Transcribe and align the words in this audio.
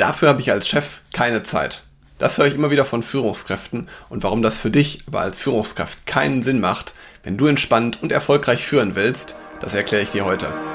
Dafür 0.00 0.30
habe 0.30 0.40
ich 0.40 0.50
als 0.50 0.66
Chef 0.66 1.00
keine 1.12 1.42
Zeit. 1.42 1.82
Das 2.16 2.38
höre 2.38 2.46
ich 2.46 2.54
immer 2.54 2.70
wieder 2.70 2.86
von 2.86 3.02
Führungskräften 3.02 3.86
und 4.08 4.22
warum 4.22 4.40
das 4.40 4.56
für 4.56 4.70
dich 4.70 5.04
aber 5.06 5.20
als 5.20 5.38
Führungskraft 5.38 6.06
keinen 6.06 6.42
Sinn 6.42 6.58
macht, 6.58 6.94
wenn 7.22 7.36
du 7.36 7.46
entspannt 7.46 8.02
und 8.02 8.10
erfolgreich 8.10 8.64
führen 8.64 8.94
willst, 8.94 9.36
das 9.60 9.74
erkläre 9.74 10.02
ich 10.02 10.10
dir 10.10 10.24
heute. 10.24 10.69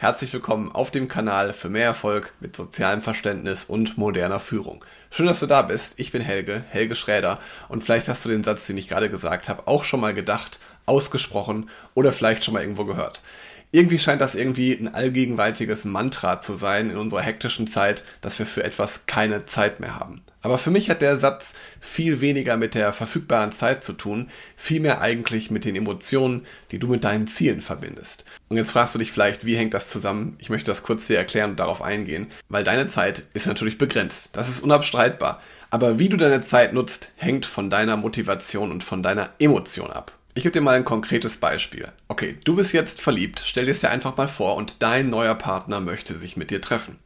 Herzlich 0.00 0.32
willkommen 0.32 0.72
auf 0.72 0.90
dem 0.90 1.08
Kanal 1.08 1.52
für 1.52 1.68
mehr 1.68 1.84
Erfolg 1.84 2.32
mit 2.40 2.56
sozialem 2.56 3.02
Verständnis 3.02 3.64
und 3.64 3.98
moderner 3.98 4.40
Führung. 4.40 4.82
Schön, 5.10 5.26
dass 5.26 5.40
du 5.40 5.46
da 5.46 5.60
bist. 5.60 5.92
Ich 5.98 6.10
bin 6.10 6.22
Helge, 6.22 6.64
Helge 6.70 6.96
Schräder 6.96 7.38
und 7.68 7.84
vielleicht 7.84 8.08
hast 8.08 8.24
du 8.24 8.30
den 8.30 8.42
Satz, 8.42 8.64
den 8.64 8.78
ich 8.78 8.88
gerade 8.88 9.10
gesagt 9.10 9.50
habe, 9.50 9.68
auch 9.68 9.84
schon 9.84 10.00
mal 10.00 10.14
gedacht, 10.14 10.58
ausgesprochen 10.86 11.68
oder 11.92 12.14
vielleicht 12.14 12.44
schon 12.44 12.54
mal 12.54 12.62
irgendwo 12.62 12.86
gehört. 12.86 13.20
Irgendwie 13.72 14.00
scheint 14.00 14.20
das 14.20 14.34
irgendwie 14.34 14.72
ein 14.72 14.92
allgegenwärtiges 14.92 15.84
Mantra 15.84 16.40
zu 16.40 16.56
sein 16.56 16.90
in 16.90 16.96
unserer 16.96 17.22
hektischen 17.22 17.68
Zeit, 17.68 18.02
dass 18.20 18.38
wir 18.38 18.46
für 18.46 18.64
etwas 18.64 19.06
keine 19.06 19.46
Zeit 19.46 19.78
mehr 19.78 19.94
haben. 19.94 20.22
Aber 20.42 20.58
für 20.58 20.70
mich 20.70 20.90
hat 20.90 21.02
der 21.02 21.16
Satz 21.16 21.52
viel 21.80 22.20
weniger 22.20 22.56
mit 22.56 22.74
der 22.74 22.92
verfügbaren 22.92 23.52
Zeit 23.52 23.84
zu 23.84 23.92
tun, 23.92 24.28
vielmehr 24.56 25.00
eigentlich 25.00 25.50
mit 25.50 25.64
den 25.64 25.76
Emotionen, 25.76 26.46
die 26.70 26.78
du 26.78 26.88
mit 26.88 27.04
deinen 27.04 27.28
Zielen 27.28 27.60
verbindest. 27.60 28.24
Und 28.48 28.56
jetzt 28.56 28.72
fragst 28.72 28.94
du 28.94 28.98
dich 28.98 29.12
vielleicht, 29.12 29.44
wie 29.44 29.56
hängt 29.56 29.74
das 29.74 29.88
zusammen? 29.88 30.36
Ich 30.38 30.50
möchte 30.50 30.70
das 30.70 30.82
kurz 30.82 31.06
dir 31.06 31.18
erklären 31.18 31.50
und 31.50 31.60
darauf 31.60 31.82
eingehen, 31.82 32.26
weil 32.48 32.64
deine 32.64 32.88
Zeit 32.88 33.24
ist 33.34 33.46
natürlich 33.46 33.78
begrenzt. 33.78 34.30
Das 34.32 34.48
ist 34.48 34.62
unabstreitbar. 34.62 35.40
Aber 35.70 36.00
wie 36.00 36.08
du 36.08 36.16
deine 36.16 36.44
Zeit 36.44 36.72
nutzt, 36.72 37.12
hängt 37.16 37.46
von 37.46 37.70
deiner 37.70 37.96
Motivation 37.96 38.72
und 38.72 38.82
von 38.82 39.04
deiner 39.04 39.30
Emotion 39.38 39.90
ab. 39.92 40.12
Ich 40.34 40.44
gebe 40.44 40.52
dir 40.52 40.60
mal 40.60 40.76
ein 40.76 40.84
konkretes 40.84 41.38
Beispiel. 41.38 41.88
Okay, 42.06 42.36
du 42.44 42.54
bist 42.54 42.72
jetzt 42.72 43.00
verliebt, 43.00 43.42
stell 43.44 43.64
dir 43.64 43.72
es 43.72 43.80
dir 43.80 43.90
einfach 43.90 44.16
mal 44.16 44.28
vor 44.28 44.54
und 44.54 44.80
dein 44.80 45.10
neuer 45.10 45.34
Partner 45.34 45.80
möchte 45.80 46.16
sich 46.16 46.36
mit 46.36 46.50
dir 46.50 46.60
treffen. 46.60 46.98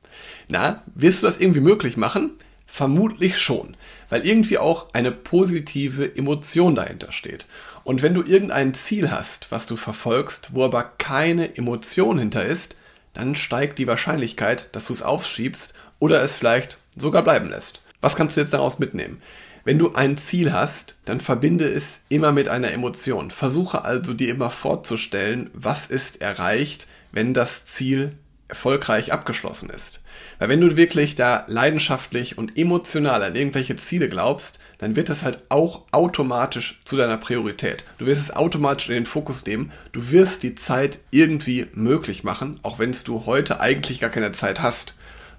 Na, 0.49 0.83
wirst 0.95 1.23
du 1.23 1.27
das 1.27 1.41
irgendwie 1.41 1.61
möglich 1.61 1.97
machen? 1.97 2.33
Vermutlich 2.67 3.39
schon, 3.39 3.79
weil 4.11 4.27
irgendwie 4.27 4.59
auch 4.59 4.93
eine 4.93 5.11
positive 5.11 6.15
Emotion 6.17 6.75
dahinter 6.75 7.13
steht. 7.13 7.47
Und 7.83 8.03
wenn 8.03 8.13
du 8.13 8.23
irgendein 8.23 8.75
Ziel 8.75 9.11
hast, 9.11 9.51
was 9.51 9.67
du 9.67 9.77
verfolgst, 9.77 10.51
wo 10.53 10.65
aber 10.65 10.83
keine 10.83 11.57
Emotion 11.57 12.19
hinter 12.19 12.45
ist, 12.45 12.77
dann 13.15 13.37
steigt 13.37 13.79
die 13.79 13.87
Wahrscheinlichkeit, 13.87 14.69
dass 14.73 14.87
du 14.87 14.93
es 14.93 15.03
aufschiebst 15.03 15.73
oder 15.99 16.23
es 16.23 16.37
vielleicht 16.37 16.79
sogar 16.95 17.23
bleiben 17.23 17.49
lässt. 17.49 17.81
Was 18.03 18.17
kannst 18.17 18.37
du 18.37 18.43
jetzt 18.43 18.53
daraus 18.53 18.79
mitnehmen? 18.79 19.23
Wenn 19.65 19.79
du 19.79 19.95
ein 19.95 20.19
Ziel 20.19 20.53
hast, 20.53 20.97
dann 21.07 21.21
verbinde 21.21 21.65
es 21.65 22.03
immer 22.11 22.33
mit 22.33 22.49
einer 22.49 22.73
Emotion. 22.73 23.31
Versuche 23.31 23.85
also 23.87 24.13
dir 24.13 24.29
immer 24.29 24.51
vorzustellen, 24.51 25.49
was 25.55 25.87
ist 25.87 26.21
erreicht, 26.21 26.87
wenn 27.13 27.33
das 27.33 27.65
Ziel 27.65 28.13
erfolgreich 28.47 29.11
abgeschlossen 29.15 29.71
ist. 29.71 30.03
Weil 30.39 30.51
wenn 30.51 30.61
du 30.61 30.77
wirklich 30.77 31.17
da 31.17 31.45
leidenschaftlich 31.49 32.37
und 32.37 32.59
emotional 32.59 33.23
an 33.23 33.37
irgendwelche 33.37 33.77
Ziele 33.77 34.11
glaubst, 34.11 34.59
dann 34.77 34.97
wird 34.97 35.09
das 35.09 35.23
halt 35.23 35.39
auch 35.49 35.85
automatisch 35.93 36.81
zu 36.85 36.99
deiner 36.99 37.17
Priorität. 37.17 37.85
Du 37.97 38.05
wirst 38.05 38.21
es 38.21 38.37
automatisch 38.37 38.91
in 38.91 38.97
den 38.97 39.07
Fokus 39.07 39.47
nehmen. 39.47 39.73
Du 39.93 40.11
wirst 40.11 40.43
die 40.43 40.57
Zeit 40.57 40.99
irgendwie 41.11 41.69
möglich 41.73 42.23
machen, 42.23 42.61
auch 42.63 42.79
wenn 42.79 42.95
du 43.05 43.25
heute 43.25 43.61
eigentlich 43.61 44.01
gar 44.01 44.11
keine 44.11 44.33
Zeit 44.33 44.61
hast 44.61 44.95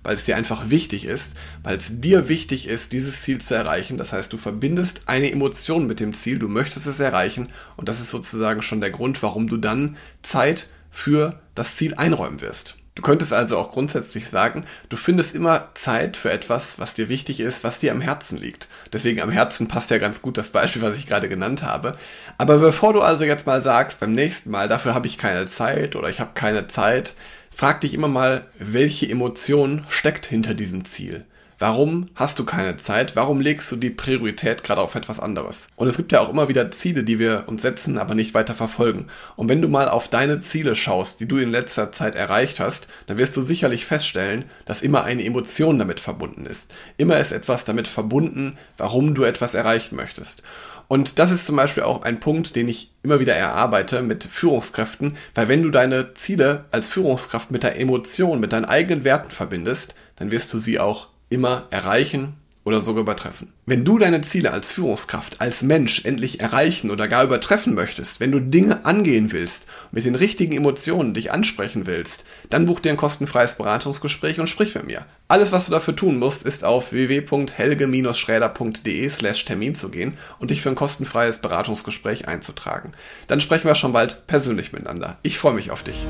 weil 0.06 0.16
es 0.16 0.23
dir 0.23 0.38
einfach 0.38 0.70
wichtig 0.70 1.06
ist, 1.06 1.36
weil 1.64 1.78
es 1.78 2.00
dir 2.00 2.30
wichtig 2.30 2.67
ist, 2.67 2.94
dieses 2.94 3.22
Ziel 3.22 3.42
zu 3.42 3.53
erreichen. 3.56 3.98
Das 3.98 4.14
heißt, 4.14 4.31
du 4.31 4.38
verbindest 4.38 5.02
eine 5.08 5.31
Emotion 5.31 5.88
mit 5.88 6.00
dem 6.00 6.14
Ziel, 6.14 6.39
du 6.39 6.47
möchtest 6.47 6.88
es 6.88 7.00
erreichen 7.00 7.50
und 7.75 7.89
das 7.89 8.00
ist 8.00 8.12
sozusagen 8.12 8.62
schon 8.62 8.81
der 8.81 8.92
Grund, 8.92 9.22
warum 9.23 9.47
du 9.50 9.58
dann 9.58 9.97
Zeit 10.22 10.68
für 10.91 11.40
das 11.56 11.75
Ziel 11.75 11.96
einräumen 11.96 12.41
wirst. 12.41 12.78
Du 12.96 13.02
könntest 13.02 13.34
also 13.34 13.57
auch 13.57 13.74
grundsätzlich 13.74 14.29
sagen, 14.29 14.63
du 14.88 14.96
findest 14.96 15.35
immer 15.35 15.68
Zeit 15.75 16.16
für 16.16 16.31
etwas, 16.31 16.79
was 16.79 16.94
dir 16.94 17.09
wichtig 17.09 17.41
ist, 17.41 17.66
was 17.66 17.79
dir 17.79 17.91
am 17.91 18.00
Herzen 18.00 18.38
liegt. 18.38 18.69
Deswegen 18.94 19.22
am 19.22 19.31
Herzen 19.31 19.68
passt 19.68 19.90
ja 19.90 19.97
ganz 19.97 20.22
gut 20.22 20.38
das 20.38 20.50
Beispiel, 20.50 20.81
was 20.81 20.96
ich 20.96 21.06
gerade 21.06 21.28
genannt 21.28 21.62
habe. 21.62 21.97
Aber 22.38 22.58
bevor 22.58 22.94
du 22.94 23.02
also 23.02 23.25
jetzt 23.25 23.46
mal 23.46 23.62
sagst, 23.62 24.00
beim 24.00 24.13
nächsten 24.13 24.50
Mal, 24.50 24.69
dafür 24.69 24.94
habe 24.96 25.08
ich 25.08 25.18
keine 25.18 25.46
Zeit 25.46 25.97
oder 25.97 26.08
ich 26.08 26.22
habe 26.22 26.31
keine 26.35 26.69
Zeit, 26.69 27.16
Frag 27.57 27.79
dich 27.79 27.93
immer 27.93 28.09
mal, 28.09 28.47
welche 28.59 29.09
Emotion 29.09 29.85
steckt 29.88 30.25
hinter 30.25 30.53
diesem 30.53 30.83
Ziel. 30.83 31.23
Warum 31.57 32.09
hast 32.13 32.38
du 32.38 32.43
keine 32.43 32.75
Zeit? 32.75 33.16
Warum 33.16 33.39
legst 33.39 33.71
du 33.71 33.77
die 33.77 33.91
Priorität 33.91 34.61
gerade 34.61 34.81
auf 34.81 34.95
etwas 34.95 35.21
anderes? 35.21 35.69
Und 35.77 35.88
es 35.88 35.95
gibt 35.95 36.11
ja 36.11 36.19
auch 36.19 36.27
immer 36.27 36.49
wieder 36.49 36.69
Ziele, 36.71 37.05
die 37.05 37.17
wir 37.17 37.45
uns 37.47 37.61
setzen, 37.61 37.97
aber 37.97 38.13
nicht 38.13 38.33
weiter 38.33 38.55
verfolgen. 38.55 39.07
Und 39.38 39.47
wenn 39.47 39.61
du 39.61 39.69
mal 39.69 39.88
auf 39.88 40.09
deine 40.09 40.41
Ziele 40.41 40.75
schaust, 40.75 41.21
die 41.21 41.29
du 41.29 41.38
in 41.38 41.49
letzter 41.49 41.93
Zeit 41.93 42.16
erreicht 42.16 42.59
hast, 42.59 42.89
dann 43.07 43.17
wirst 43.17 43.38
du 43.38 43.45
sicherlich 43.45 43.85
feststellen, 43.85 44.43
dass 44.66 44.81
immer 44.81 45.05
eine 45.05 45.23
Emotion 45.23 45.79
damit 45.79 46.01
verbunden 46.01 46.45
ist. 46.45 46.73
Immer 46.97 47.19
ist 47.19 47.31
etwas 47.31 47.63
damit 47.63 47.87
verbunden, 47.87 48.57
warum 48.75 49.16
du 49.16 49.23
etwas 49.23 49.53
erreichen 49.53 49.95
möchtest. 49.95 50.43
Und 50.88 51.19
das 51.19 51.31
ist 51.31 51.46
zum 51.46 51.56
Beispiel 51.56 51.84
auch 51.84 52.03
ein 52.03 52.19
Punkt, 52.19 52.56
den 52.56 52.69
ich 52.69 52.91
immer 53.03 53.19
wieder 53.19 53.35
erarbeite 53.35 54.01
mit 54.01 54.23
Führungskräften, 54.23 55.18
weil 55.34 55.47
wenn 55.47 55.63
du 55.63 55.72
deine 55.72 56.13
Ziele 56.13 56.66
als 56.72 56.90
Führungskraft 56.90 57.51
mit 57.51 57.63
der 57.63 57.79
Emotion, 57.79 58.40
mit 58.40 58.53
deinen 58.53 58.66
eigenen 58.66 59.03
Werten 59.03 59.31
verbindest, 59.31 59.96
dann 60.16 60.31
wirst 60.31 60.53
du 60.53 60.59
sie 60.59 60.79
auch 60.79 61.09
immer 61.29 61.68
erreichen 61.72 62.35
oder 62.66 62.81
sogar 62.81 63.03
übertreffen. 63.03 63.53
Wenn 63.66 63.86
du 63.86 63.98
deine 63.98 64.22
Ziele 64.24 64.52
als 64.52 64.72
Führungskraft, 64.72 65.40
als 65.40 65.62
Mensch 65.62 66.03
endlich 66.03 66.42
erreichen 66.42 66.92
oder 66.92 67.08
gar 67.08 67.24
übertreffen 67.24 67.76
möchtest, 67.76 68.20
wenn 68.20 68.31
du 68.31 68.42
Dinge 68.42 68.84
angehen 68.86 69.31
willst, 69.31 69.68
mit 69.92 70.03
den 70.03 70.16
richtigen 70.16 70.52
Emotionen 70.52 71.14
dich 71.14 71.31
ansprechen 71.31 71.86
willst, 71.86 72.26
dann 72.50 72.66
buch 72.66 72.80
dir 72.80 72.90
ein 72.90 72.98
kostenfreies 72.98 73.53
Beratungsgespräch 73.56 74.40
und 74.40 74.50
sprich 74.50 74.74
mit 74.76 74.88
mir. 74.88 75.06
Alles, 75.28 75.52
was 75.52 75.68
du 75.68 75.72
dafür 75.72 75.96
tun 75.96 76.18
musst, 76.18 76.44
ist 76.44 76.66
auf 76.66 76.92
www.helge-schräder.de 76.92 79.09
slash 79.09 79.46
Termin 79.46 79.76
zu 79.76 79.90
gehen 79.90 80.18
und 80.40 80.50
dich 80.50 80.64
für 80.64 80.70
ein 80.70 80.76
kostenfreies 80.76 81.38
Beratungsgespräch 81.40 82.28
einzutragen. 82.28 82.94
Dann 83.28 83.42
sprechen 83.42 83.68
wir 83.68 83.76
schon 83.76 83.94
bald 83.94 84.26
persönlich 84.26 84.74
miteinander. 84.74 85.20
Ich 85.22 85.38
freue 85.38 85.53
mich 85.53 85.70
auf 85.70 85.84
dich. 85.84 86.03